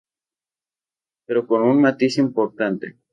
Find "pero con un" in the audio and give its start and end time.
1.27-1.77